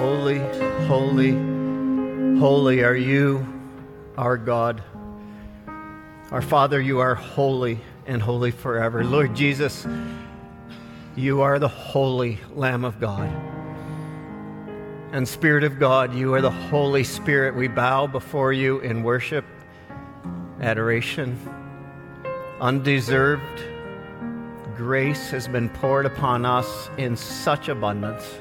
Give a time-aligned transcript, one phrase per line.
[0.00, 0.38] Holy,
[0.86, 1.32] holy,
[2.38, 3.46] holy are you,
[4.16, 4.82] our God.
[6.30, 9.04] Our Father, you are holy and holy forever.
[9.04, 9.86] Lord Jesus,
[11.16, 13.28] you are the holy Lamb of God.
[15.12, 17.54] And Spirit of God, you are the Holy Spirit.
[17.54, 19.44] We bow before you in worship,
[20.62, 21.38] adoration,
[22.58, 23.64] undeserved
[24.78, 28.40] grace has been poured upon us in such abundance.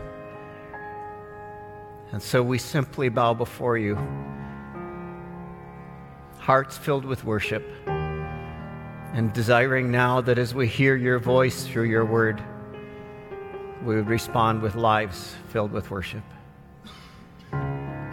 [2.12, 3.98] And so we simply bow before you,
[6.40, 12.06] hearts filled with worship, and desiring now that as we hear your voice through your
[12.06, 12.42] word,
[13.84, 16.24] we would respond with lives filled with worship.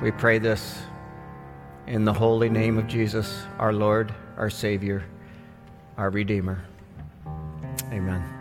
[0.03, 0.79] We pray this
[1.87, 5.05] in the holy name of Jesus, our Lord, our Savior,
[5.97, 6.63] our Redeemer.
[7.91, 8.36] Amen.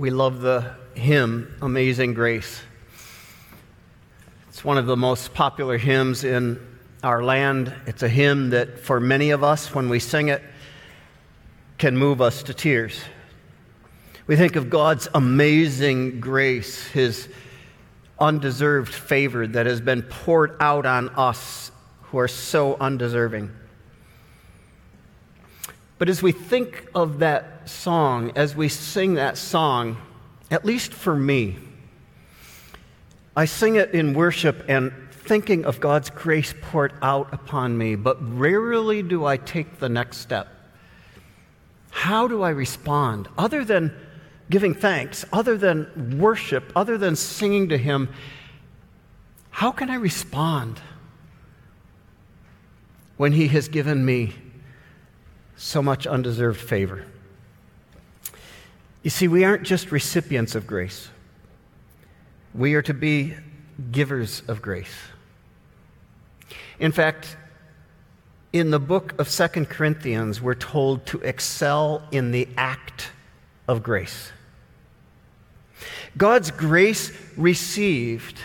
[0.00, 2.62] We love the hymn, Amazing Grace.
[4.48, 6.58] It's one of the most popular hymns in
[7.02, 7.74] our land.
[7.84, 10.42] It's a hymn that, for many of us, when we sing it,
[11.76, 12.98] can move us to tears.
[14.26, 17.28] We think of God's amazing grace, His
[18.18, 21.72] undeserved favor that has been poured out on us
[22.04, 23.50] who are so undeserving.
[25.98, 29.96] But as we think of that song, as we sing that song,
[30.50, 31.56] at least for me,
[33.36, 38.16] I sing it in worship and thinking of God's grace poured out upon me, but
[38.36, 40.48] rarely do I take the next step.
[41.90, 43.28] How do I respond?
[43.38, 43.94] Other than
[44.48, 48.08] giving thanks, other than worship, other than singing to Him,
[49.50, 50.80] how can I respond
[53.16, 54.34] when He has given me
[55.56, 57.04] so much undeserved favor?
[59.02, 61.08] You see, we aren't just recipients of grace,
[62.54, 63.34] we are to be
[63.90, 64.94] givers of grace.
[66.78, 67.36] In fact,
[68.52, 73.10] in the book of Second Corinthians, we're told to excel in the act
[73.68, 74.32] of grace.
[76.16, 78.38] God's grace received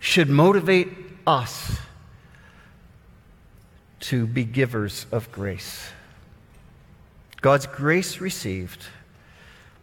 [0.00, 0.88] should motivate
[1.26, 1.78] us
[4.00, 5.90] to be givers of grace.
[7.40, 8.84] God's grace received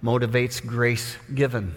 [0.03, 1.75] motivates grace given.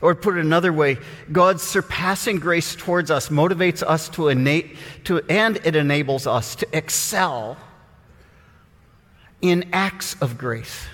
[0.00, 0.98] Or put it another way,
[1.30, 6.68] God's surpassing grace towards us motivates us to innate to and it enables us to
[6.72, 7.56] excel
[9.42, 10.86] in acts of grace.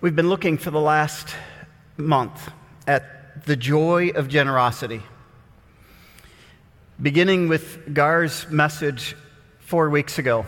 [0.00, 1.34] We've been looking for the last
[1.96, 2.50] month
[2.86, 5.02] at the joy of generosity.
[7.00, 9.16] Beginning with Gar's message
[9.60, 10.46] four weeks ago,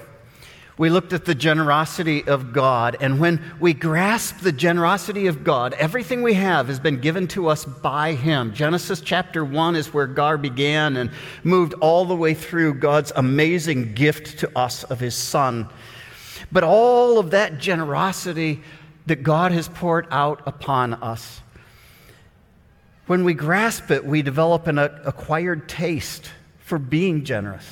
[0.79, 2.99] we looked at the generosity of God.
[3.01, 7.49] And when we grasp the generosity of God, everything we have has been given to
[7.49, 8.53] us by Him.
[8.53, 11.11] Genesis chapter 1 is where Gar began and
[11.43, 15.69] moved all the way through God's amazing gift to us of His Son.
[16.53, 18.61] But all of that generosity
[19.07, 21.41] that God has poured out upon us.
[23.07, 27.65] When we grasp it, we develop an acquired taste for being generous.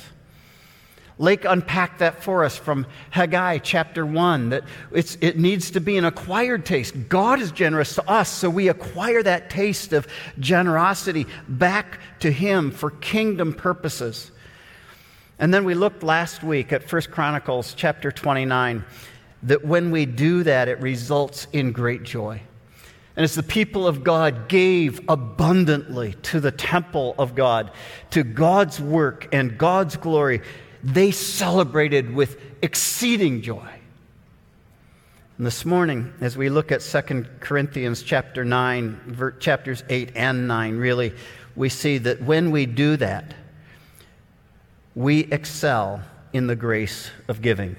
[1.17, 6.03] Lake unpacked that for us from Haggai chapter 1 that it needs to be an
[6.03, 6.93] acquired taste.
[7.07, 10.07] God is generous to us, so we acquire that taste of
[10.39, 14.31] generosity back to Him for kingdom purposes.
[15.39, 18.83] And then we looked last week at 1 Chronicles chapter 29
[19.43, 22.41] that when we do that, it results in great joy.
[23.15, 27.71] And as the people of God gave abundantly to the temple of God,
[28.09, 30.41] to God's work and God's glory,
[30.85, 33.67] they celebrated with exceeding joy.
[35.37, 40.77] And this morning, as we look at 2 Corinthians chapter 9, chapters 8 and 9,
[40.77, 41.13] really,
[41.55, 43.33] we see that when we do that,
[44.93, 46.03] we excel
[46.33, 47.75] in the grace of giving.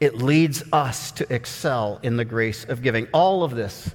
[0.00, 3.06] It leads us to excel in the grace of giving.
[3.12, 3.94] All of this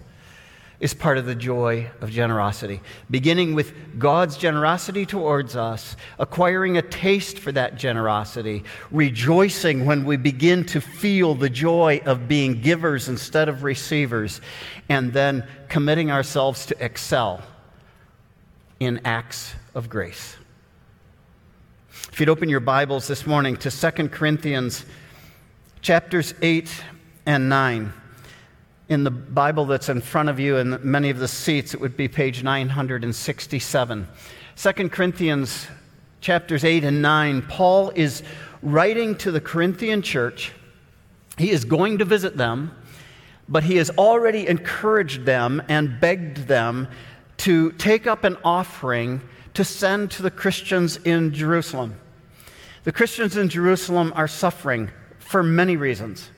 [0.80, 2.80] is part of the joy of generosity.
[3.12, 10.16] Beginning with God's generosity towards us, acquiring a taste for that generosity, rejoicing when we
[10.16, 14.40] begin to feel the joy of being givers instead of receivers,
[14.88, 17.42] and then committing ourselves to excel
[18.80, 20.38] in acts of grace.
[22.12, 24.86] If you'd open your Bibles this morning to 2 Corinthians
[25.81, 26.70] chapters 8
[27.26, 27.94] and 9.
[28.89, 31.95] In the Bible that's in front of you in many of the seats, it would
[31.95, 34.07] be page 967.
[34.56, 35.68] 2 Corinthians
[36.21, 38.24] chapters 8 and 9, Paul is
[38.63, 40.53] writing to the Corinthian church.
[41.38, 42.75] He is going to visit them,
[43.47, 46.88] but he has already encouraged them and begged them
[47.38, 49.21] to take up an offering
[49.53, 51.95] to send to the Christians in Jerusalem.
[52.85, 54.89] The Christians in Jerusalem are suffering
[55.19, 56.31] for many reasons.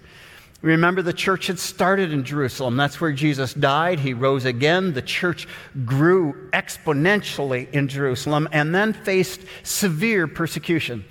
[0.61, 2.77] Remember, the church had started in Jerusalem.
[2.77, 3.99] That's where Jesus died.
[3.99, 4.93] He rose again.
[4.93, 5.47] The church
[5.85, 11.03] grew exponentially in Jerusalem and then faced severe persecution.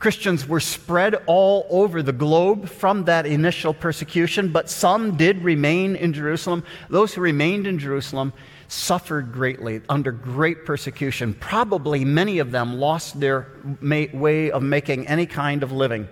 [0.00, 5.96] Christians were spread all over the globe from that initial persecution, but some did remain
[5.96, 6.64] in Jerusalem.
[6.90, 8.32] Those who remained in Jerusalem
[8.68, 11.32] suffered greatly under great persecution.
[11.32, 13.46] Probably many of them lost their
[13.80, 16.08] way of making any kind of living.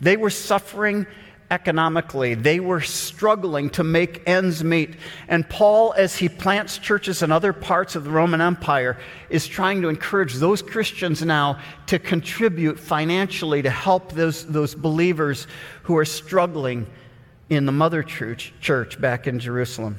[0.00, 1.06] They were suffering
[1.50, 2.34] economically.
[2.34, 4.94] They were struggling to make ends meet.
[5.28, 8.98] And Paul, as he plants churches in other parts of the Roman Empire,
[9.28, 15.46] is trying to encourage those Christians now to contribute financially to help those, those believers
[15.82, 16.86] who are struggling
[17.48, 19.98] in the mother church, church back in Jerusalem.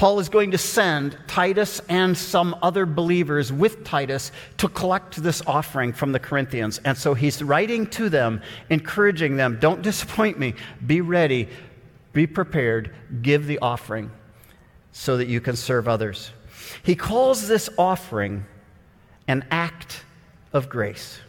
[0.00, 5.42] Paul is going to send Titus and some other believers with Titus to collect this
[5.46, 6.80] offering from the Corinthians.
[6.86, 10.54] And so he's writing to them, encouraging them don't disappoint me,
[10.86, 11.50] be ready,
[12.14, 14.10] be prepared, give the offering
[14.90, 16.30] so that you can serve others.
[16.82, 18.46] He calls this offering
[19.28, 20.02] an act
[20.54, 21.20] of grace.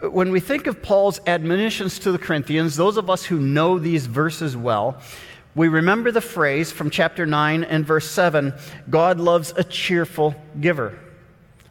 [0.00, 4.04] When we think of Paul's admonitions to the Corinthians, those of us who know these
[4.04, 5.00] verses well,
[5.54, 8.52] we remember the phrase from chapter 9 and verse 7
[8.90, 10.98] God loves a cheerful giver.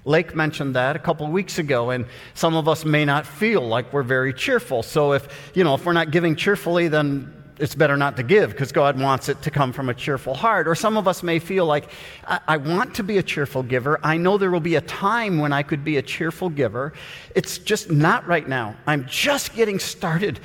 [0.06, 3.92] Lake mentioned that a couple weeks ago, and some of us may not feel like
[3.94, 4.84] we're very cheerful.
[4.84, 8.52] So, if, you know, if we're not giving cheerfully, then it's better not to give
[8.52, 10.68] because God wants it to come from a cheerful heart.
[10.68, 11.90] Or some of us may feel like,
[12.28, 14.00] I-, I, want to be a cheerful giver.
[14.04, 16.94] I know there will be a time when I could be a cheerful giver.
[17.36, 18.76] It's just not right now.
[18.88, 20.40] I'm just getting started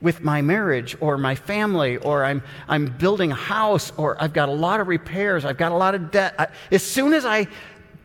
[0.00, 4.48] with my marriage or my family, or I'm, I'm building a house, or I've got
[4.48, 6.34] a lot of repairs, I've got a lot of debt.
[6.38, 7.46] I, as soon as I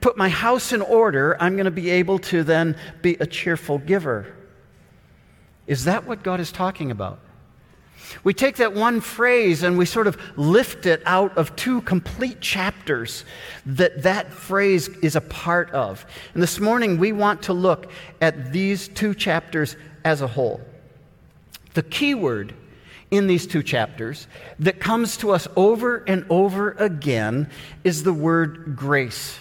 [0.01, 3.77] put my house in order, I'm going to be able to then be a cheerful
[3.77, 4.33] giver.
[5.67, 7.19] Is that what God is talking about?
[8.23, 12.41] We take that one phrase and we sort of lift it out of two complete
[12.41, 13.23] chapters
[13.65, 16.05] that that phrase is a part of.
[16.33, 20.61] And this morning we want to look at these two chapters as a whole.
[21.73, 22.53] The key word
[23.11, 24.27] in these two chapters
[24.59, 27.49] that comes to us over and over again
[27.83, 29.37] is the word grace.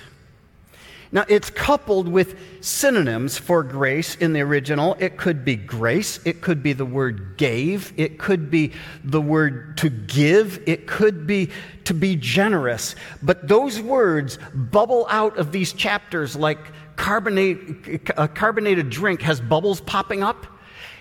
[1.11, 4.95] Now, it's coupled with synonyms for grace in the original.
[4.99, 8.73] It could be grace, it could be the word gave, it could be
[9.05, 11.49] the word to give, it could be
[11.85, 12.95] to be generous.
[13.23, 16.59] But those words bubble out of these chapters like
[16.97, 20.47] carbonate, a carbonated drink has bubbles popping up.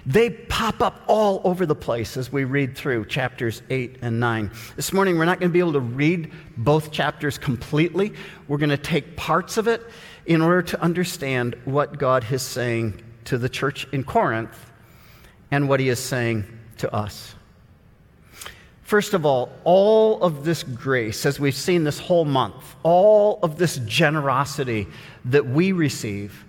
[0.07, 4.51] They pop up all over the place as we read through chapters 8 and 9.
[4.77, 8.13] This morning, we're not going to be able to read both chapters completely.
[8.47, 9.83] We're going to take parts of it
[10.25, 14.71] in order to understand what God is saying to the church in Corinth
[15.51, 16.45] and what he is saying
[16.77, 17.35] to us.
[18.83, 23.57] First of all, all of this grace, as we've seen this whole month, all of
[23.57, 24.87] this generosity
[25.25, 26.45] that we receive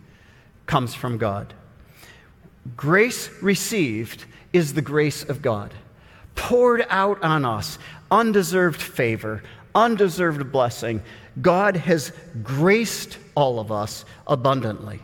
[0.66, 1.54] comes from God.
[2.76, 5.72] Grace received is the grace of God,
[6.34, 7.78] poured out on us,
[8.10, 9.42] undeserved favor,
[9.74, 11.02] undeserved blessing.
[11.40, 15.00] God has graced all of us abundantly.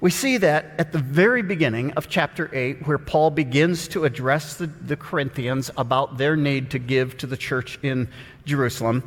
[0.00, 4.56] We see that at the very beginning of chapter 8, where Paul begins to address
[4.56, 8.08] the, the, Corinthians about their need to give to the church in
[8.44, 9.04] Jerusalem.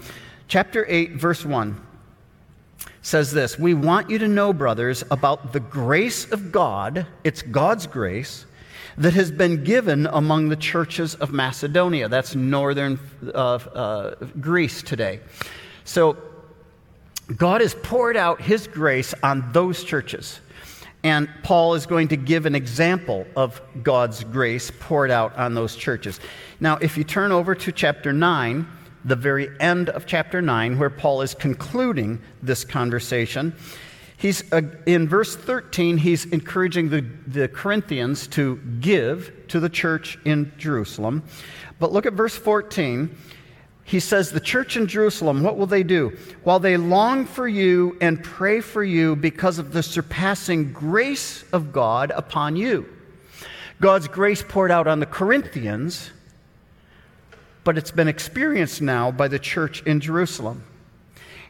[0.47, 1.81] Chapter 8, verse 1
[3.05, 7.87] says this We want you to know, brothers, about the grace of God, it's God's
[7.87, 8.45] grace,
[8.97, 12.09] that has been given among the churches of Macedonia.
[12.09, 15.19] That's northern uh, uh, Greece today.
[15.83, 16.17] So,
[17.37, 20.39] God has poured out His grace on those churches.
[21.03, 25.75] And Paul is going to give an example of God's grace poured out on those
[25.75, 26.19] churches.
[26.59, 28.65] Now, if you turn over to chapter 9,
[29.05, 33.55] the very end of chapter 9, where Paul is concluding this conversation.
[34.17, 40.17] He's, uh, in verse 13, he's encouraging the, the Corinthians to give to the church
[40.25, 41.23] in Jerusalem.
[41.79, 43.15] But look at verse 14.
[43.83, 46.17] He says, The church in Jerusalem, what will they do?
[46.43, 51.71] While they long for you and pray for you because of the surpassing grace of
[51.71, 52.89] God upon you.
[53.79, 56.09] God's grace poured out on the Corinthians
[57.65, 60.63] but it's been experienced now by the church in Jerusalem.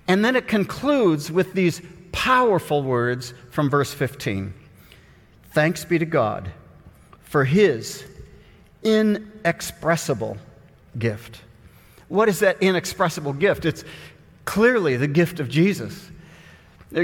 [0.08, 1.82] And then it concludes with these
[2.12, 4.54] powerful words from verse 15
[5.52, 6.52] Thanks be to God
[7.22, 8.04] for his
[8.84, 10.38] inexpressible
[10.98, 11.42] gift.
[12.08, 13.66] What is that inexpressible gift?
[13.66, 13.84] It's
[14.46, 16.12] clearly the gift of Jesus.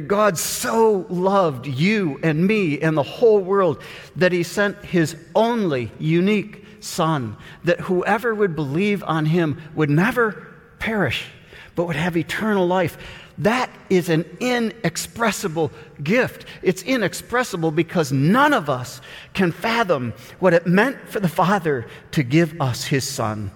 [0.07, 3.81] God so loved you and me and the whole world
[4.15, 10.47] that he sent his only unique Son, that whoever would believe on him would never
[10.79, 11.25] perish,
[11.75, 12.97] but would have eternal life.
[13.37, 15.71] That is an inexpressible
[16.03, 16.45] gift.
[16.61, 19.01] It's inexpressible because none of us
[19.33, 23.51] can fathom what it meant for the Father to give us his Son,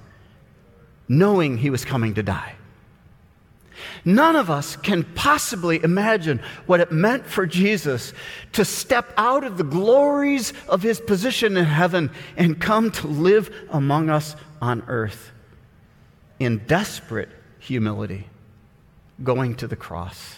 [1.08, 2.56] knowing he was coming to die.
[4.04, 8.14] None of us can possibly imagine what it meant for Jesus
[8.54, 13.54] to step out of the glories of his position in heaven and come to live
[13.70, 15.32] among us on earth
[16.40, 17.30] in desperate
[17.60, 18.28] humility,
[19.24, 20.36] going to the cross.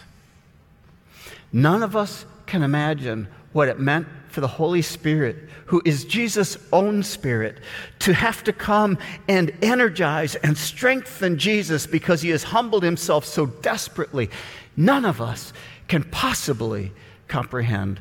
[1.51, 6.60] None of us can imagine what it meant for the Holy Spirit, who is Jesus'
[6.72, 7.58] own Spirit,
[7.98, 13.48] to have to come and energize and strengthen Jesus because he has humbled himself so
[13.48, 14.29] desperately.
[14.75, 15.53] None of us
[15.88, 16.91] can possibly
[17.27, 18.00] comprehend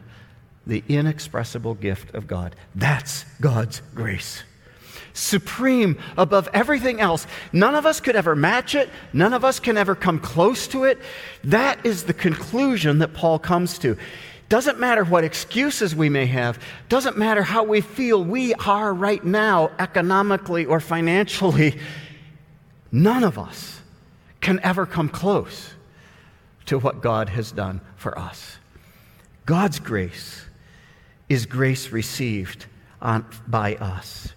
[0.66, 2.54] the inexpressible gift of God.
[2.74, 4.42] That's God's grace.
[5.14, 7.26] Supreme above everything else.
[7.50, 8.90] None of us could ever match it.
[9.14, 10.98] None of us can ever come close to it.
[11.44, 13.96] That is the conclusion that Paul comes to.
[14.48, 19.24] Doesn't matter what excuses we may have, doesn't matter how we feel we are right
[19.24, 21.78] now, economically or financially,
[22.92, 23.80] none of us
[24.40, 25.70] can ever come close
[26.66, 28.58] to what God has done for us.
[29.46, 30.44] God's grace
[31.28, 32.66] is grace received
[33.02, 34.32] on, by us.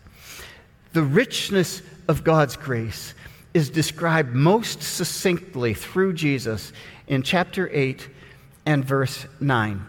[0.94, 3.14] The richness of God's grace
[3.54, 6.74] is described most succinctly through Jesus
[7.08, 8.10] in chapter 8
[8.66, 9.86] and verse 9.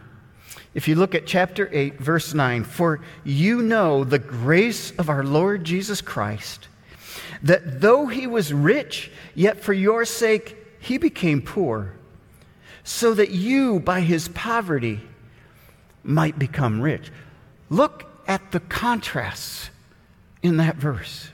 [0.72, 5.24] If you look at chapter 8, verse 9, for you know the grace of our
[5.24, 6.68] Lord Jesus Christ,
[7.42, 11.92] that though he was rich, yet for your sake he became poor,
[12.84, 15.00] so that you by his poverty
[16.04, 17.10] might become rich.
[17.68, 19.70] Look at the contrasts
[20.42, 21.30] in that verse.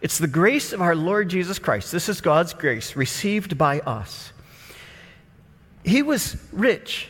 [0.00, 1.92] It's the grace of our Lord Jesus Christ.
[1.92, 4.32] This is God's grace received by us.
[5.84, 7.08] He was rich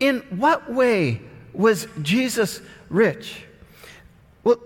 [0.00, 1.20] in what way
[1.52, 3.42] was Jesus rich?
[4.44, 4.58] Well,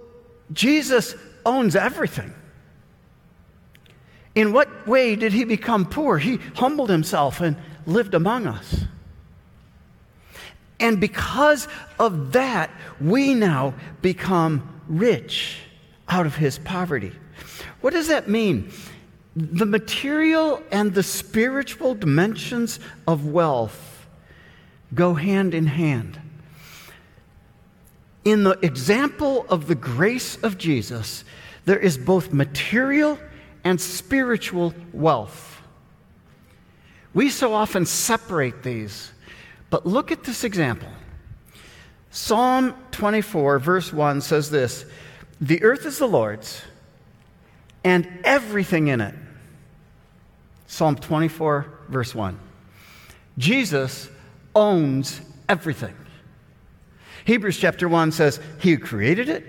[0.53, 1.15] Jesus
[1.47, 2.35] owns everything.
[4.35, 6.19] In what way did he become poor?
[6.19, 7.57] He humbled himself and
[7.87, 8.85] lived among us.
[10.79, 11.69] And because
[11.99, 12.71] of that,
[13.01, 15.59] we now become rich
[16.09, 17.13] out of his poverty.
[17.81, 18.71] What does that mean?
[19.37, 23.90] The material and the spiritual dimensions of wealth
[24.95, 26.19] go hand in hand.
[28.25, 31.25] In the example of the grace of Jesus,
[31.65, 33.19] there is both material
[33.65, 35.63] and spiritual wealth.
[37.15, 39.11] We so often separate these,
[39.69, 40.89] but look at this example.
[42.11, 44.85] Psalm 24, verse 1 says this
[45.41, 46.63] The earth is the Lord's,
[47.85, 49.15] and everything in it.
[50.67, 52.39] Psalm 24, verse 1.
[53.39, 54.09] Jesus
[54.55, 55.95] owns everything.
[57.25, 59.45] Hebrews chapter 1 says, He who created it,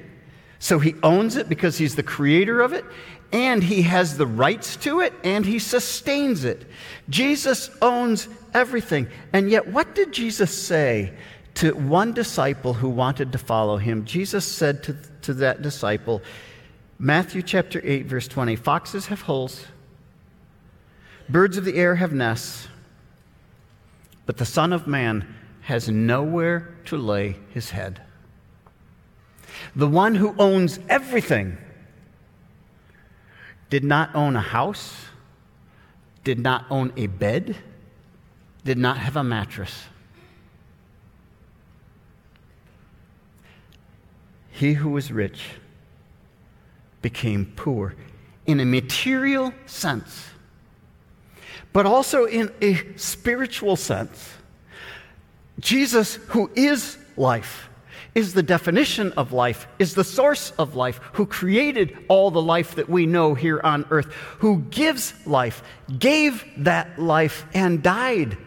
[0.60, 2.86] so He owns it because He's the creator of it,
[3.32, 6.66] and He has the rights to it, and He sustains it.
[7.10, 9.08] Jesus owns everything.
[9.34, 11.14] And yet, what did Jesus say
[11.56, 14.06] to one disciple who wanted to follow Him?
[14.06, 16.22] Jesus said to, to that disciple,
[17.00, 19.66] Matthew chapter 8, verse 20 Foxes have holes,
[21.30, 22.68] birds of the air have nests
[24.32, 25.28] but the Son of Man
[25.60, 28.02] has nowhere to lay his head.
[29.76, 31.58] The one who owns everything
[33.70, 35.04] did not own a house,
[36.24, 37.58] did not own a bed,
[38.64, 39.84] did not have a mattress.
[44.50, 45.42] He who was rich
[47.02, 47.96] became poor
[48.46, 50.28] in a material sense
[51.74, 54.34] but also in a spiritual sense.
[55.60, 57.70] Jesus, who is life,
[58.14, 62.76] is the definition of life, is the source of life, who created all the life
[62.76, 65.64] that we know here on earth, who gives life,
[65.98, 68.38] gave that life, and died.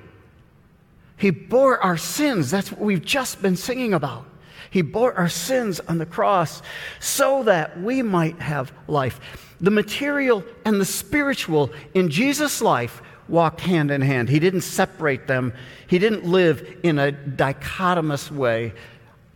[1.16, 2.50] He bore our sins.
[2.50, 4.26] That's what we've just been singing about.
[4.70, 6.60] He bore our sins on the cross
[6.98, 9.20] so that we might have life.
[9.60, 14.28] The material and the spiritual in Jesus' life walked hand in hand.
[14.28, 15.52] He didn't separate them,
[15.86, 18.72] He didn't live in a dichotomous way.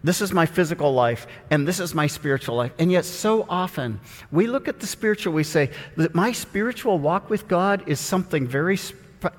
[0.04, 2.72] This is my physical life, and this is my spiritual life.
[2.78, 7.28] And yet, so often, we look at the spiritual, we say that my spiritual walk
[7.28, 8.78] with God is something very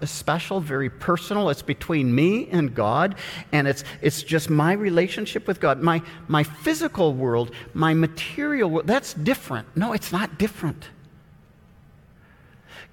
[0.03, 1.49] special, very personal.
[1.49, 3.15] It's between me and God,
[3.53, 5.81] and it's, it's just my relationship with God.
[5.81, 9.65] My, my physical world, my material world, that's different.
[9.77, 10.89] No, it's not different.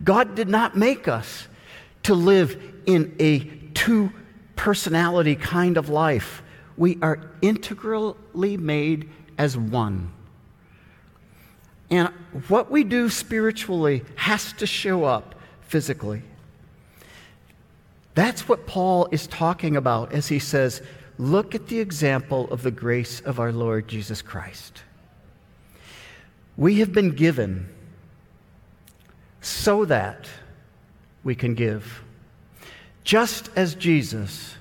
[0.02, 1.48] God did not make us
[2.04, 3.40] to live in a
[3.74, 4.12] two
[4.54, 6.42] personality kind of life.
[6.76, 10.12] We are integrally made as one.
[11.90, 12.08] And
[12.48, 16.22] what we do spiritually has to show up physically.
[18.14, 20.82] That's what Paul is talking about as he says,
[21.18, 24.82] Look at the example of the grace of our Lord Jesus Christ.
[26.58, 27.68] We have been given
[29.46, 30.28] so that
[31.22, 32.02] we can give,
[33.04, 34.56] just as Jesus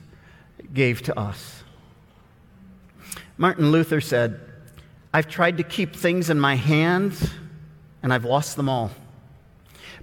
[0.73, 1.63] gave to us.
[3.35, 4.39] Martin Luther said,
[5.11, 7.31] I've tried to keep things in my hands
[8.03, 8.91] and I've lost them all.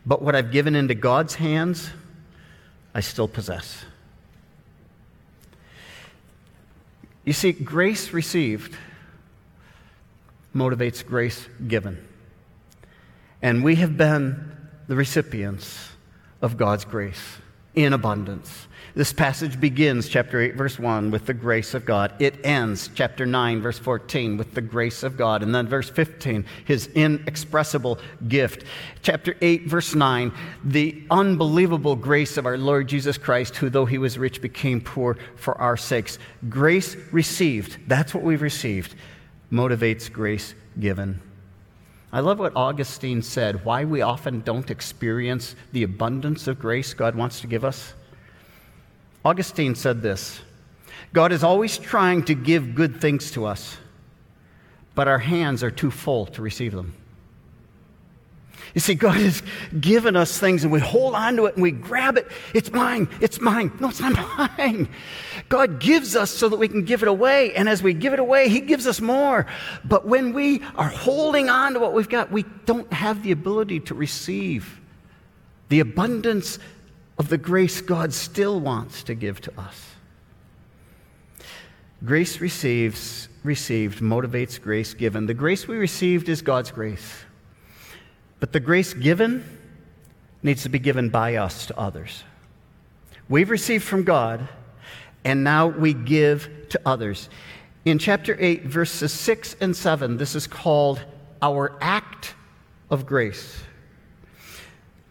[0.05, 1.89] But what I've given into God's hands,
[2.93, 3.85] I still possess.
[7.25, 8.77] You see, grace received
[10.53, 12.05] motivates grace given.
[13.41, 14.53] And we have been
[14.89, 15.91] the recipients
[16.41, 17.39] of God's grace
[17.75, 18.69] in abundance.
[18.95, 22.13] This passage begins, chapter 8, verse 1, with the grace of God.
[22.19, 25.43] It ends, chapter 9, verse 14, with the grace of God.
[25.43, 27.99] And then verse 15, his inexpressible
[28.29, 28.65] gift.
[29.01, 30.31] Chapter 8, verse 9,
[30.63, 35.17] the unbelievable grace of our Lord Jesus Christ, who, though he was rich, became poor
[35.37, 36.19] for our sakes.
[36.51, 38.95] Grace received, that's what we've received,
[39.51, 41.19] motivates grace given.
[42.13, 47.15] I love what Augustine said why we often don't experience the abundance of grace God
[47.15, 47.95] wants to give us.
[49.25, 50.41] Augustine said this
[51.13, 53.79] God is always trying to give good things to us,
[54.95, 56.95] but our hands are too full to receive them.
[58.75, 59.43] You see, God has
[59.79, 62.27] given us things and we hold on to it and we grab it.
[62.55, 63.09] It's mine.
[63.21, 63.73] It's mine.
[63.81, 64.15] No, it's not
[64.59, 64.89] mine.
[65.49, 67.55] God gives us so that we can give it away.
[67.55, 69.47] And as we give it away, He gives us more.
[69.85, 73.81] But when we are holding on to what we've got, we don't have the ability
[73.81, 74.81] to receive
[75.69, 76.59] the abundance
[77.19, 79.93] of the grace God still wants to give to us.
[82.05, 85.27] Grace receives, received motivates grace given.
[85.27, 87.25] The grace we received is God's grace.
[88.43, 89.45] But the grace given
[90.43, 92.25] needs to be given by us to others.
[93.29, 94.49] We've received from God,
[95.25, 97.29] and now we give to others.
[97.85, 101.01] In chapter 8, verses 6 and 7, this is called
[101.41, 102.35] our act
[102.91, 103.63] of grace.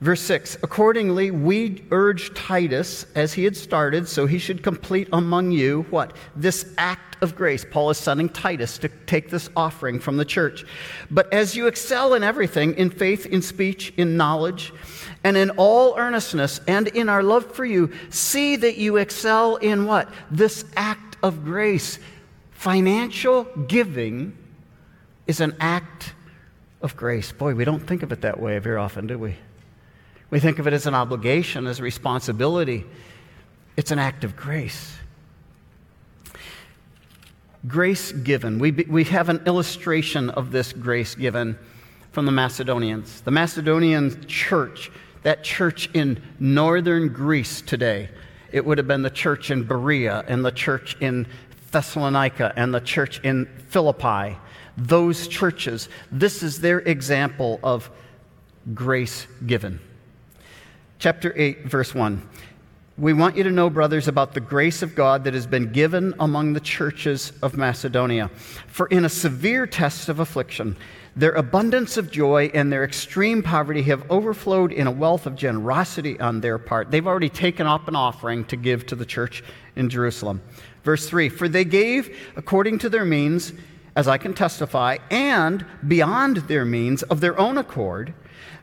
[0.02, 5.52] Verse 6 Accordingly, we urge Titus, as he had started, so he should complete among
[5.52, 6.16] you what?
[6.36, 7.64] This act of grace.
[7.70, 10.66] Paul is sending Titus to take this offering from the church.
[11.12, 14.74] But as you excel in everything, in faith, in speech, in knowledge,
[15.24, 19.86] and in all earnestness, and in our love for you, see that you excel in
[19.86, 20.10] what?
[20.32, 22.00] This act of grace.
[22.50, 24.36] Financial giving
[25.28, 26.14] is an act
[26.82, 27.32] of grace.
[27.32, 29.36] Boy, we don't think of it that way very often, do we?
[30.32, 32.86] We think of it as an obligation, as a responsibility.
[33.76, 34.96] It's an act of grace.
[37.68, 38.58] Grace given.
[38.58, 41.60] We, we have an illustration of this grace given
[42.14, 43.22] from the Macedonians.
[43.22, 44.90] The Macedonian church,
[45.24, 48.10] that church in northern Greece today,
[48.54, 51.28] it would have been the church in Berea and the church in
[51.72, 54.38] Thessalonica and the church in Philippi.
[54.78, 57.92] Those churches, this is their example of
[58.74, 59.80] grace given
[61.02, 62.22] chapter 8, verse 1.
[63.00, 66.14] We want you to know, brothers, about the grace of God that has been given
[66.20, 68.30] among the churches of Macedonia.
[68.68, 70.78] For in a severe test of affliction,
[71.16, 76.20] their abundance of joy and their extreme poverty have overflowed in a wealth of generosity
[76.20, 76.92] on their part.
[76.92, 79.44] They've already taken up an offering to give to the church
[79.76, 80.40] in Jerusalem.
[80.84, 83.54] Verse 3 For they gave according to their means,
[83.96, 88.14] as I can testify, and beyond their means of their own accord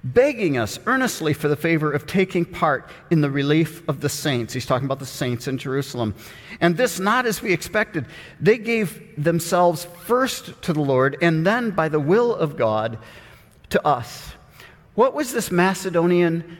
[0.04, 4.52] begging us earnestly for the favor of taking part in the relief of the saints.
[4.52, 6.14] He's talking about the saints in Jerusalem.
[6.60, 8.06] And this not as we expected.
[8.40, 12.98] They gave themselves first to the Lord and then, by the will of God,
[13.70, 14.32] to us.
[14.94, 16.56] What was this Macedonian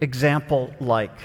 [0.00, 1.16] example like?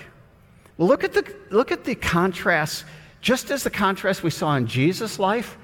[0.77, 2.85] Well, look at the, look at the contrast,
[3.21, 5.57] just as the contrast we saw in Jesus' life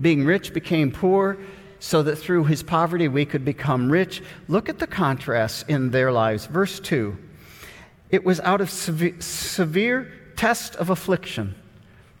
[0.00, 1.38] being rich became poor
[1.80, 4.22] so that through his poverty we could become rich.
[4.48, 6.46] Look at the contrast in their lives.
[6.46, 7.16] Verse 2
[8.10, 11.54] it was out of severe, severe test of affliction.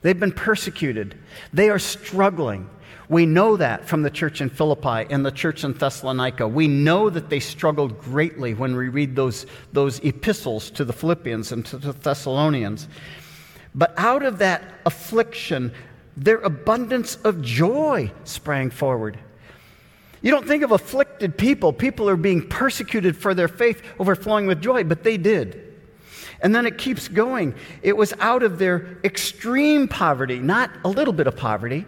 [0.02, 1.16] They've been persecuted.
[1.52, 2.68] They are struggling.
[3.08, 6.46] We know that from the church in Philippi and the church in Thessalonica.
[6.46, 11.52] We know that they struggled greatly when we read those, those epistles to the Philippians
[11.52, 12.86] and to the Thessalonians.
[13.74, 15.72] But out of that affliction,
[16.16, 19.18] their abundance of joy sprang forward.
[20.22, 21.72] You don't think of afflicted people.
[21.72, 25.64] People are being persecuted for their faith, overflowing with joy, but they did.
[26.40, 27.54] And then it keeps going.
[27.82, 31.84] It was out of their extreme poverty, not a little bit of poverty,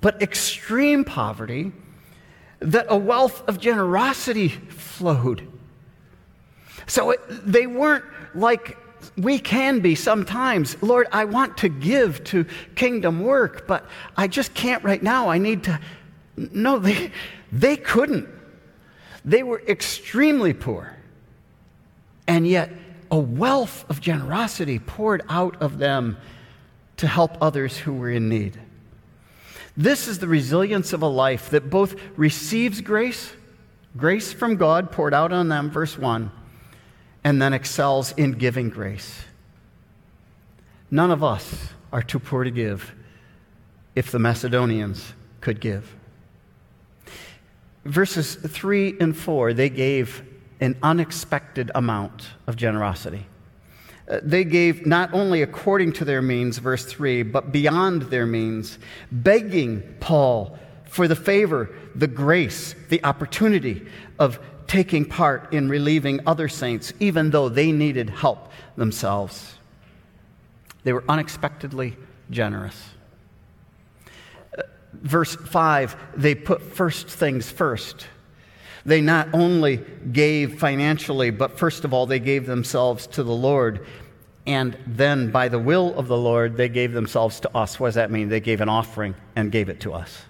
[0.00, 1.72] but extreme poverty,
[2.60, 5.48] that a wealth of generosity flowed.
[6.86, 8.76] So it, they weren't like
[9.16, 10.80] we can be sometimes.
[10.82, 13.86] Lord, I want to give to kingdom work, but
[14.16, 15.28] I just can't right now.
[15.28, 15.80] I need to.
[16.36, 17.12] No, they,
[17.52, 18.28] they couldn't.
[19.24, 20.96] They were extremely poor.
[22.26, 22.70] And yet,
[23.10, 26.16] a wealth of generosity poured out of them
[26.96, 28.58] to help others who were in need.
[29.76, 33.32] This is the resilience of a life that both receives grace,
[33.96, 36.30] grace from God poured out on them, verse 1,
[37.24, 39.22] and then excels in giving grace.
[40.90, 42.94] None of us are too poor to give
[43.94, 45.94] if the Macedonians could give.
[47.84, 50.22] Verses 3 and 4, they gave
[50.60, 53.26] an unexpected amount of generosity.
[54.08, 58.78] Uh, they gave not only according to their means, verse 3, but beyond their means,
[59.10, 63.86] begging Paul for the favor, the grace, the opportunity
[64.18, 69.56] of taking part in relieving other saints, even though they needed help themselves.
[70.84, 71.96] They were unexpectedly
[72.30, 72.91] generous.
[74.92, 78.06] Verse 5, they put first things first.
[78.84, 79.80] They not only
[80.12, 83.86] gave financially, but first of all, they gave themselves to the Lord.
[84.46, 87.78] And then, by the will of the Lord, they gave themselves to us.
[87.78, 88.28] What does that mean?
[88.28, 90.22] They gave an offering and gave it to us.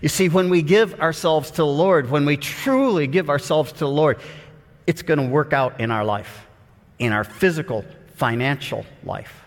[0.00, 3.80] You see, when we give ourselves to the Lord, when we truly give ourselves to
[3.80, 4.18] the Lord,
[4.86, 6.46] it's going to work out in our life,
[7.00, 9.43] in our physical, financial life.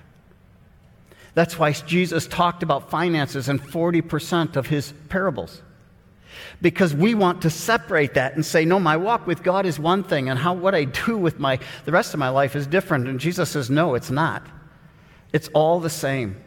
[1.38, 5.62] That's why Jesus talked about finances in 40% of his parables
[6.64, 10.04] because we want to separate that and say, no, my walk with God is one
[10.04, 13.08] thing, and how what I do with my the rest of my life is different.
[13.08, 14.48] And Jesus says, no, it's not.
[15.32, 16.42] It's all the same.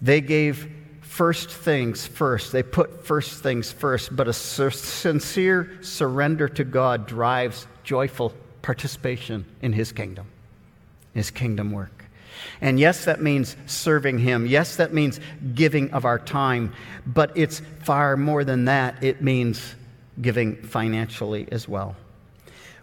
[0.00, 2.52] They gave first things first.
[2.52, 9.72] They put first things first, but a sincere surrender to God drives joyful participation in
[9.72, 10.28] His kingdom,
[11.12, 11.97] His kingdom work.
[12.60, 14.46] And yes, that means serving Him.
[14.46, 15.20] Yes, that means
[15.54, 16.72] giving of our time.
[17.06, 19.02] But it's far more than that.
[19.02, 19.74] It means
[20.20, 21.96] giving financially as well.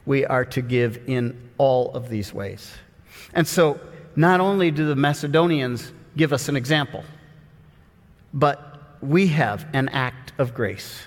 [0.06, 2.72] We are to give in all of these ways.
[3.34, 3.80] And so,
[4.16, 7.04] not only do the Macedonians give us an example,
[8.34, 11.02] but we have an act of grace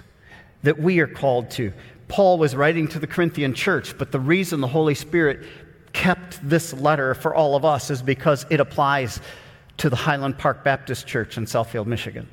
[0.62, 1.72] that we are called to.
[2.08, 5.44] Paul was writing to the Corinthian church, but the reason the Holy Spirit
[5.92, 9.20] kept this letter for all of us is because it applies
[9.78, 12.28] to the Highland Park Baptist Church in Southfield, Michigan.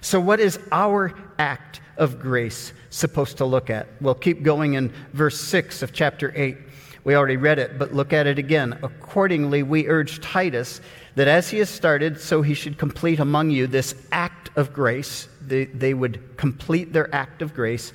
[0.00, 3.88] So, what is our act of grace supposed to look at?
[4.00, 6.56] We'll keep going in verse 6 of chapter 8.
[7.04, 8.78] We already read it, but look at it again.
[8.82, 10.80] Accordingly, we urge Titus
[11.14, 15.28] that as he has started, so he should complete among you this act of grace.
[15.40, 17.92] They, they would complete their act of grace.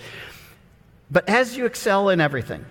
[1.12, 2.66] But as you excel in everything,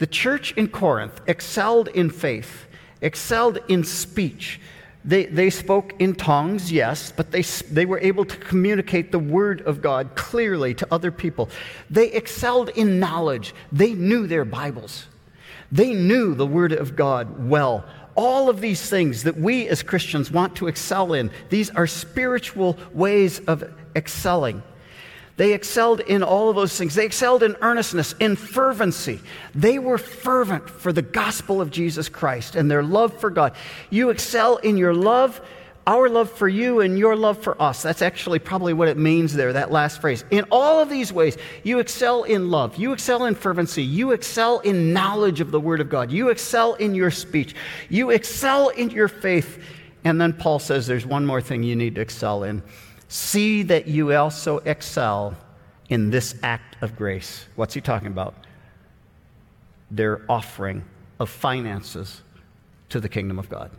[0.00, 2.66] the church in Corinth excelled in faith,
[3.02, 4.58] excelled in speech.
[5.04, 9.60] They, they spoke in tongues, yes, but they, they were able to communicate the word
[9.60, 11.50] of God clearly to other people.
[11.90, 13.54] They excelled in knowledge.
[13.72, 15.06] They knew their Bibles,
[15.70, 17.84] they knew the word of God well.
[18.14, 22.78] All of these things that we as Christians want to excel in, these are spiritual
[22.92, 24.62] ways of excelling.
[25.40, 26.94] They excelled in all of those things.
[26.94, 29.20] They excelled in earnestness, in fervency.
[29.54, 33.54] They were fervent for the gospel of Jesus Christ and their love for God.
[33.88, 35.40] You excel in your love,
[35.86, 37.82] our love for you, and your love for us.
[37.82, 40.26] That's actually probably what it means there, that last phrase.
[40.30, 44.58] In all of these ways, you excel in love, you excel in fervency, you excel
[44.58, 47.54] in knowledge of the Word of God, you excel in your speech,
[47.88, 49.58] you excel in your faith.
[50.04, 52.62] And then Paul says there's one more thing you need to excel in
[53.12, 55.36] See that you also excel
[55.88, 57.44] in this act of grace.
[57.56, 58.34] What's he talking about?
[59.90, 60.84] Their offering
[61.18, 62.22] of finances
[62.90, 63.72] to the kingdom of God.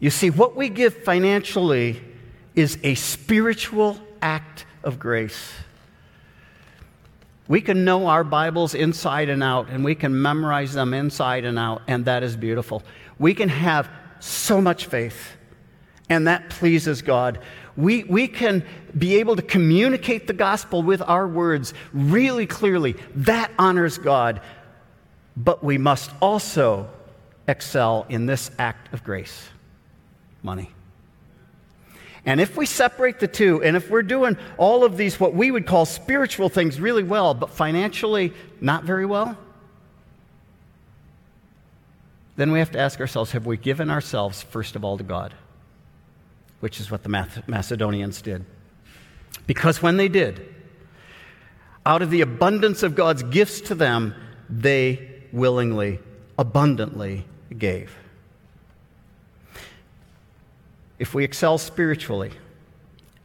[0.00, 2.02] You see, what we give financially
[2.56, 5.52] is a spiritual act of grace.
[7.46, 11.56] We can know our Bibles inside and out, and we can memorize them inside and
[11.56, 12.82] out, and that is beautiful.
[13.20, 15.36] We can have so much faith,
[16.10, 17.38] and that pleases God.
[17.76, 18.64] We, we can
[18.98, 22.96] be able to communicate the gospel with our words really clearly.
[23.14, 24.42] That honors God.
[25.36, 26.90] But we must also
[27.48, 29.48] excel in this act of grace
[30.42, 30.72] money.
[32.26, 35.50] And if we separate the two, and if we're doing all of these, what we
[35.50, 39.38] would call spiritual things, really well, but financially not very well,
[42.36, 45.34] then we have to ask ourselves have we given ourselves, first of all, to God?
[46.60, 47.08] Which is what the
[47.46, 48.44] Macedonians did.
[49.46, 50.54] Because when they did,
[51.84, 54.14] out of the abundance of God's gifts to them,
[54.48, 55.98] they willingly,
[56.38, 57.24] abundantly
[57.56, 57.96] gave.
[60.98, 62.30] If we excel spiritually,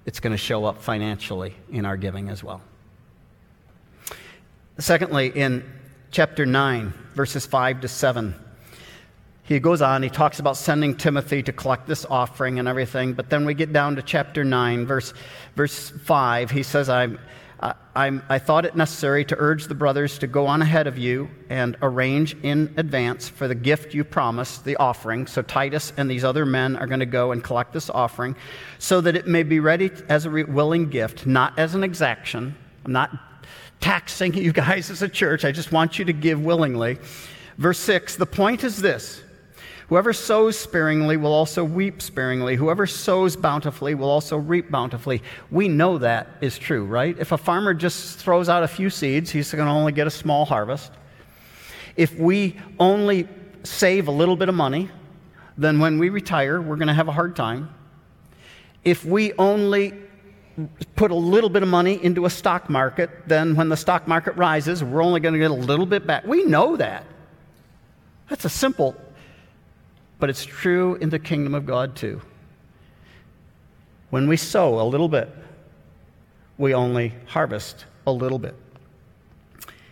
[0.05, 2.61] it's going to show up financially in our giving as well.
[4.77, 5.63] Secondly, in
[6.11, 8.35] chapter 9, verses 5 to 7,
[9.45, 13.29] he goes on, he talks about sending Timothy to collect this offering and everything, but
[13.29, 15.13] then we get down to chapter 9, verse,
[15.55, 16.51] verse 5.
[16.51, 17.19] He says, I'm
[17.95, 21.29] I, I, thought it necessary to urge the brothers to go on ahead of you
[21.49, 25.27] and arrange in advance for the gift you promised, the offering.
[25.27, 28.35] So Titus and these other men are going to go and collect this offering
[28.77, 32.55] so that it may be ready as a willing gift, not as an exaction.
[32.83, 33.11] I'm not
[33.79, 35.45] taxing you guys as a church.
[35.45, 36.99] I just want you to give willingly.
[37.57, 39.21] Verse 6 the point is this
[39.87, 42.55] Whoever sows sparingly will also reap sparingly.
[42.55, 45.21] Whoever sows bountifully will also reap bountifully.
[45.51, 47.15] We know that is true, right?
[47.19, 50.11] If a farmer just throws out a few seeds, he's going to only get a
[50.11, 50.91] small harvest.
[51.95, 53.27] If we only
[53.63, 54.89] save a little bit of money,
[55.55, 57.69] then when we retire, we're going to have a hard time.
[58.83, 59.93] If we only
[60.95, 64.35] put a little bit of money into a stock market, then when the stock market
[64.35, 66.25] rises, we're only going to get a little bit back.
[66.25, 67.05] We know that.
[68.29, 68.95] That's a simple
[70.19, 72.21] but it's true in the kingdom of God too.
[74.09, 75.29] When we sow a little bit,
[76.57, 78.55] we only harvest a little bit.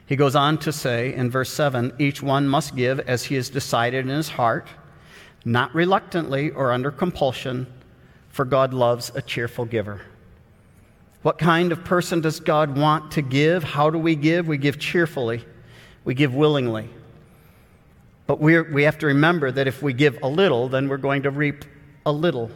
[0.05, 3.49] He goes on to say in verse 7 each one must give as he has
[3.49, 4.67] decided in his heart,
[5.45, 7.67] not reluctantly or under compulsion,
[8.29, 10.01] for God loves a cheerful giver.
[11.21, 13.63] What kind of person does God want to give?
[13.63, 14.47] How do we give?
[14.47, 15.43] We give cheerfully,
[16.03, 16.89] we give willingly.
[18.25, 21.23] But we we have to remember that if we give a little, then we're going
[21.23, 21.65] to reap
[22.05, 22.51] a little.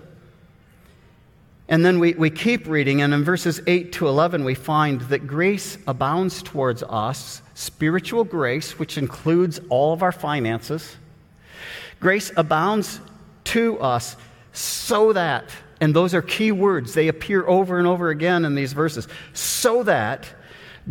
[1.70, 5.28] And then we, we keep reading, and in verses 8 to 11, we find that
[5.28, 10.96] grace abounds towards us, spiritual grace, which includes all of our finances.
[12.00, 13.02] Grace abounds
[13.46, 14.16] to us
[14.54, 15.50] so that,
[15.82, 19.84] and those are key words, they appear over and over again in these verses, so
[19.84, 20.26] that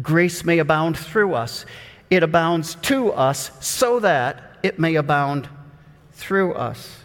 [0.02, 1.64] grace may abound through us.
[2.10, 5.48] It abounds to us so that it may abound
[6.12, 6.98] through us.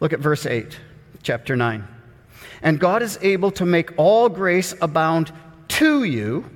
[0.00, 0.78] Look at verse 8,
[1.22, 1.86] chapter 9.
[2.62, 5.32] And God is able to make all grace abound
[5.68, 6.50] to you.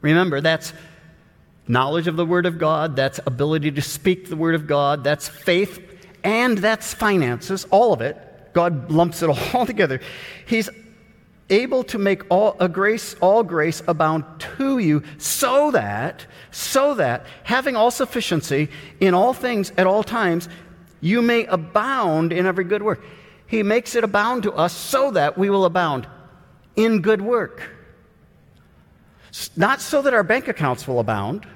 [0.00, 0.72] Remember, that's
[1.66, 5.28] knowledge of the Word of God, that's ability to speak the Word of God, that's
[5.28, 5.80] faith,
[6.22, 8.16] and that's finances, all of it.
[8.52, 10.00] God lumps it all together.
[10.46, 10.70] He's
[11.50, 17.26] able to make all a grace all grace abound to you so that so that
[17.44, 18.68] having all sufficiency
[19.00, 20.48] in all things at all times
[21.00, 23.02] you may abound in every good work.
[23.46, 26.06] He makes it abound to us so that we will abound
[26.76, 27.70] in good work.
[29.56, 31.46] Not so that our bank accounts will abound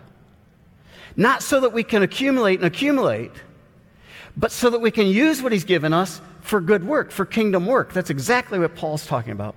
[1.17, 3.33] not so that we can accumulate and accumulate
[4.37, 7.65] but so that we can use what he's given us for good work, for kingdom
[7.65, 7.95] work.
[7.95, 9.57] That's exactly what Paul's talking about.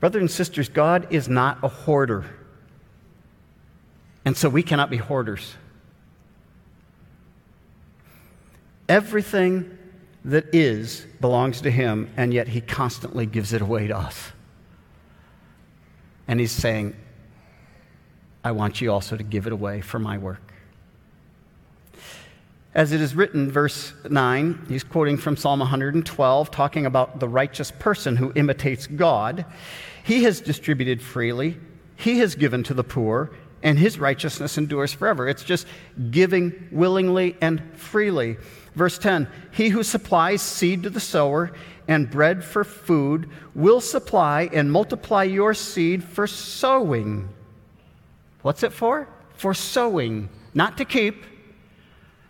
[0.00, 2.24] Brothers and sisters, God is not a hoarder.
[4.24, 5.54] And so we cannot be hoarders.
[8.88, 9.78] Everything
[10.24, 14.32] that is belongs to Him, and yet He constantly gives it away to us.
[16.26, 16.96] And He's saying,
[18.42, 20.47] I want you also to give it away for my work.
[22.74, 27.70] As it is written, verse 9, he's quoting from Psalm 112, talking about the righteous
[27.70, 29.46] person who imitates God.
[30.04, 31.58] He has distributed freely,
[31.96, 33.30] He has given to the poor,
[33.62, 35.26] and His righteousness endures forever.
[35.26, 35.66] It's just
[36.10, 38.36] giving willingly and freely.
[38.74, 41.52] Verse 10 He who supplies seed to the sower
[41.88, 47.30] and bread for food will supply and multiply your seed for sowing.
[48.42, 49.08] What's it for?
[49.34, 51.24] For sowing, not to keep,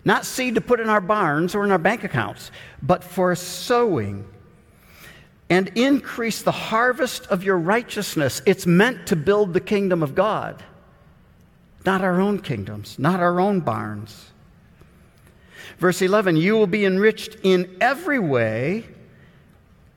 [0.04, 2.50] not seed to put in our barns or in our bank accounts,
[2.82, 4.26] but for sowing
[5.50, 8.42] and increase the harvest of your righteousness.
[8.46, 10.62] It's meant to build the kingdom of God.
[11.88, 14.30] not our own kingdoms, not our own barns.
[15.78, 18.84] Verse 11, you will be enriched in every way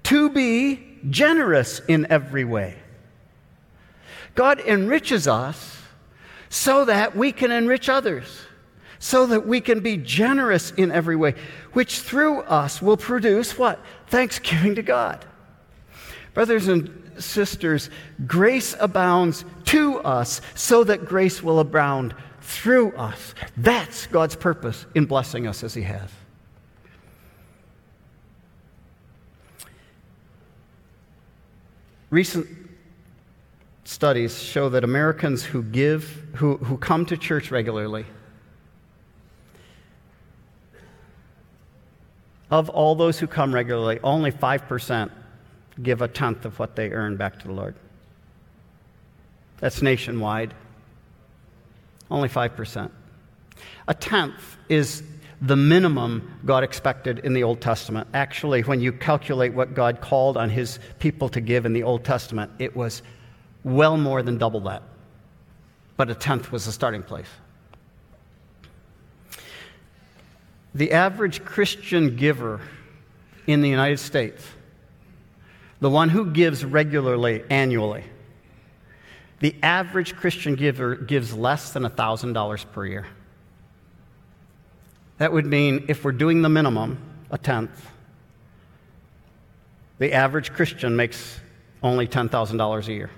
[0.04, 2.76] to be generous in every way.
[4.36, 5.82] God enriches us
[6.50, 8.42] so that we can enrich others,
[9.02, 11.34] so that we can be generous in every way,
[11.74, 13.80] which through us will produce what?
[14.08, 15.26] Thanksgiving to God.
[16.36, 17.90] Brothers and sisters,
[18.28, 23.34] grace abounds to us so that grace will abound through us.
[23.58, 26.10] That's God's purpose in blessing us as He has.
[32.12, 32.46] Recent
[33.84, 38.06] studies show that Americans who give, who, who come to church regularly,
[42.52, 45.10] of all those who come regularly, only 5%
[45.82, 47.76] give a tenth of what they earn back to the Lord.
[49.60, 50.54] That's nationwide.
[52.10, 52.92] Only 5%.
[53.88, 55.02] A tenth is
[55.42, 58.08] the minimum God expected in the Old Testament.
[58.14, 62.04] Actually, when you calculate what God called on his people to give in the Old
[62.04, 63.02] Testament, it was
[63.64, 64.84] well more than double that.
[65.96, 67.28] But a tenth was the starting place.
[70.74, 72.62] The average Christian giver
[73.48, 74.46] in the United States,
[75.80, 78.04] the one who gives regularly, annually,
[79.40, 83.08] the average Christian giver gives less than $1,000 per year.
[85.18, 87.00] That would mean if we're doing the minimum,
[87.32, 87.90] a tenth,
[89.98, 91.40] the average Christian makes
[91.84, 93.10] only $10,000 a year.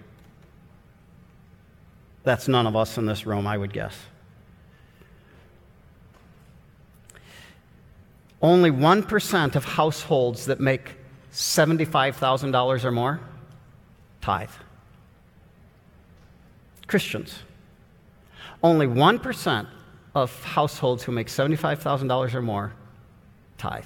[2.24, 3.98] That's none of us in this room, I would guess.
[8.43, 10.97] Only 1% of households that make
[11.32, 13.21] $75,000 or more
[14.19, 14.49] tithe.
[16.86, 17.39] Christians.
[18.62, 19.67] Only 1%
[20.13, 22.73] of households who make $75,000 or more
[23.58, 23.86] tithe.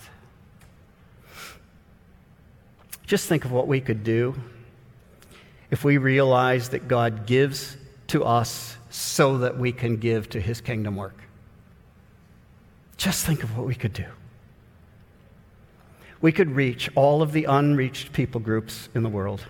[3.05, 4.35] Just think of what we could do
[5.69, 10.61] if we realize that God gives to us so that we can give to his
[10.61, 11.17] kingdom work.
[12.97, 14.05] Just think of what we could do.
[16.21, 19.43] We could reach all of the unreached people groups in the world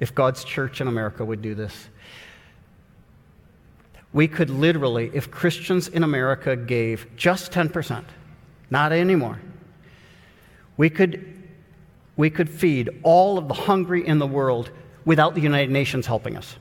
[0.00, 1.88] if God's church in America would do this.
[4.12, 8.04] We could literally, if Christians in America gave just 10%,
[8.70, 9.38] not anymore,
[10.76, 11.42] we could,
[12.16, 14.70] we could feed all of the hungry in the world
[15.04, 16.56] without the United Nations helping us.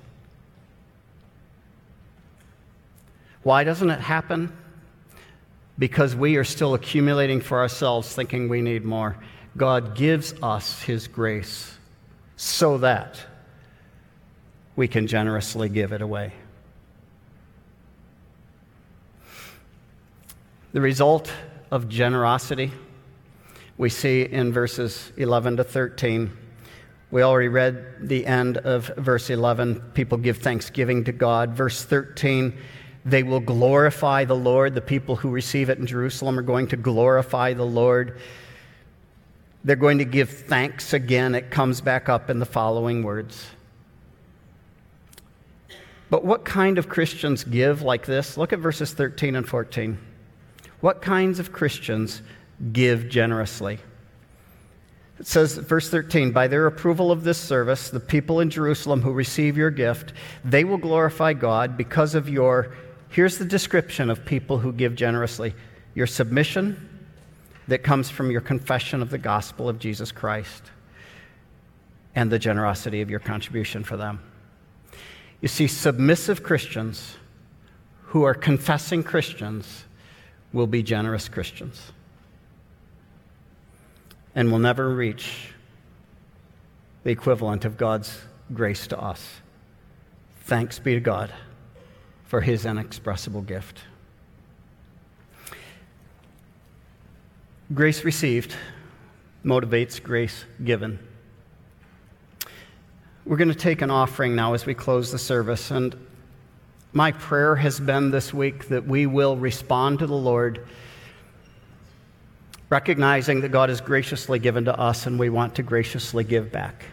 [3.44, 4.52] Why doesn't it happen?
[5.80, 9.16] Because we are still accumulating for ourselves, thinking we need more.
[9.58, 11.76] God gives us His grace
[12.36, 13.20] so that
[14.76, 16.32] we can generously give it away.
[20.74, 21.32] The result
[21.72, 22.72] of generosity
[23.78, 26.32] we see in verses 11 to 13.
[27.10, 29.82] We already read the end of verse 11.
[29.94, 31.52] People give thanksgiving to God.
[31.52, 32.58] Verse 13,
[33.06, 34.76] they will glorify the Lord.
[34.76, 38.20] The people who receive it in Jerusalem are going to glorify the Lord.
[39.68, 41.36] They're going to give thanks again.
[41.36, 43.46] It comes back up in the following words.
[46.10, 48.38] But what kind of Christians give like this?
[48.38, 49.98] Look at verses 13 and 14.
[50.80, 52.22] What kinds of Christians
[52.72, 53.80] give generously?
[55.20, 59.12] It says, verse 13, by their approval of this service, the people in Jerusalem who
[59.12, 60.14] receive your gift,
[60.46, 62.74] they will glorify God because of your,
[63.10, 65.54] here's the description of people who give generously
[65.94, 66.97] your submission
[67.68, 70.64] that comes from your confession of the gospel of Jesus Christ
[72.16, 74.20] and the generosity of your contribution for them.
[75.42, 77.16] You see, submissive Christians
[78.06, 79.86] who are confessing Christians
[80.54, 81.92] will be generous Christians
[84.34, 85.54] and will never reach
[87.04, 88.20] the equivalent of God's
[88.54, 89.42] grace to us.
[90.42, 91.34] Thanks be to God
[92.26, 93.82] for his inexpressible gift.
[97.74, 98.56] Grace received
[99.44, 100.98] motivates grace given.
[103.26, 105.94] We're going to take an offering now as we close the service, and
[106.94, 110.66] my prayer has been this week that we will respond to the Lord,
[112.70, 116.86] recognizing that God has graciously given to us and we want to graciously give back.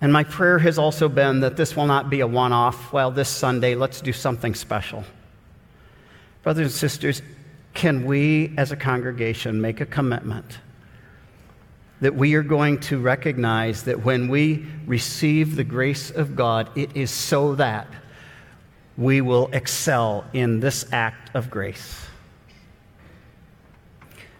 [0.00, 2.92] And my prayer has also been that this will not be a one off.
[2.92, 5.02] Well, this Sunday, let's do something special.
[6.44, 7.22] Brothers and sisters,
[7.76, 10.58] can we as a congregation make a commitment
[12.00, 16.94] that we are going to recognize that when we receive the grace of God, it
[16.96, 17.86] is so that
[18.98, 22.06] we will excel in this act of grace.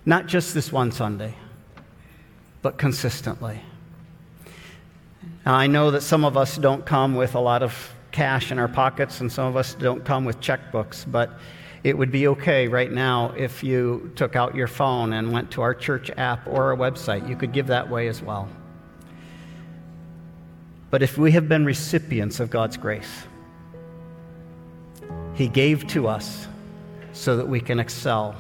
[0.05, 1.35] Not just this one Sunday,
[2.63, 3.61] but consistently.
[5.45, 8.59] Now, I know that some of us don't come with a lot of cash in
[8.59, 11.31] our pockets, and some of us don't come with checkbooks, but
[11.87, 15.63] it would be okay right now if you took out your phone and went to
[15.63, 17.29] our church app or our website.
[17.29, 18.49] You could give that way as well.
[20.91, 23.23] But if we have been recipients of God's grace,
[25.35, 26.49] He gave to us
[27.13, 28.35] so that we can excel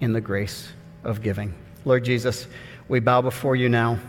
[0.00, 0.68] in the grace
[1.04, 1.54] of giving.
[1.84, 2.48] Lord Jesus,
[2.88, 4.00] we bow before you now.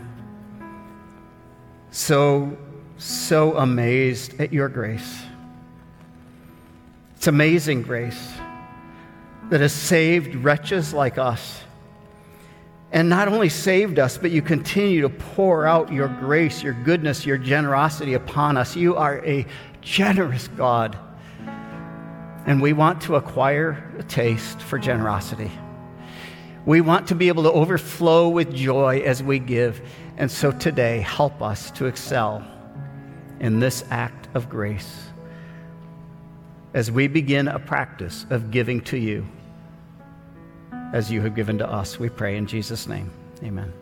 [1.92, 2.58] So,
[2.98, 5.22] so amazed at your grace.
[7.14, 8.32] It's amazing grace
[9.52, 11.62] that has saved wretches like us.
[12.90, 17.26] And not only saved us, but you continue to pour out your grace, your goodness,
[17.26, 18.74] your generosity upon us.
[18.76, 19.44] You are a
[19.82, 20.96] generous God.
[22.46, 25.50] And we want to acquire a taste for generosity.
[26.64, 29.86] We want to be able to overflow with joy as we give.
[30.16, 32.42] And so today, help us to excel
[33.38, 35.08] in this act of grace
[36.72, 39.26] as we begin a practice of giving to you
[40.92, 41.98] as you have given to us.
[41.98, 43.10] We pray in Jesus' name.
[43.42, 43.72] Amen.